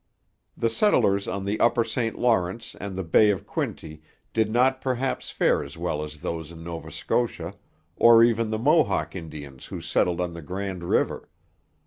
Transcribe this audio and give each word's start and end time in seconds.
The 0.57 0.71
settlers 0.71 1.27
on 1.27 1.45
the 1.45 1.59
Upper 1.59 1.83
St 1.83 2.17
Lawrence 2.17 2.75
and 2.81 2.95
the 2.95 3.03
Bay 3.03 3.29
of 3.29 3.45
Quinte 3.45 4.01
did 4.33 4.49
not 4.49 4.81
perhaps 4.81 5.29
fare 5.29 5.63
as 5.63 5.77
well 5.77 6.03
as 6.03 6.21
those 6.21 6.51
in 6.51 6.63
Nova 6.63 6.91
Scotia, 6.91 7.53
or 7.97 8.23
even 8.23 8.49
the 8.49 8.57
Mohawk 8.57 9.15
Indians 9.15 9.67
who 9.67 9.79
settled 9.79 10.19
on 10.19 10.33
the 10.33 10.41
Grand 10.41 10.83
river. 10.83 11.29